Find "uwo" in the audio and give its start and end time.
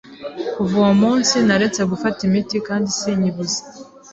0.81-0.93